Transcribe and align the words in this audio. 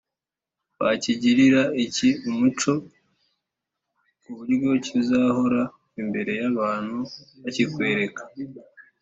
wakigirira 0.79 1.61
iki 1.85 2.09
umuco 2.29 2.73
ku 4.21 4.29
buryo 4.37 4.69
kizahora 4.85 5.61
imbere 6.01 6.31
y’abantu 6.41 6.99
bakikwereka 7.41 8.21